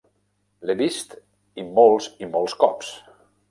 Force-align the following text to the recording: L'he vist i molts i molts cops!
L'he 0.69 0.75
vist 0.79 1.13
i 1.63 1.67
molts 1.77 2.09
i 2.25 2.33
molts 2.33 2.59
cops! 2.65 2.93